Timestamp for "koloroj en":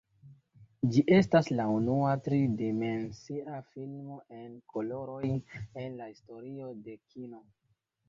4.75-6.03